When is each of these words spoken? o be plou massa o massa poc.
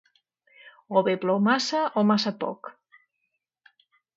o 0.97 1.03
be 1.07 1.13
plou 1.25 1.39
massa 1.49 1.81
o 2.03 2.07
massa 2.13 2.31
poc. 2.45 2.61